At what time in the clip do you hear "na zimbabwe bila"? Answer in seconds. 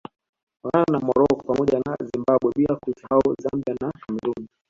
1.85-2.75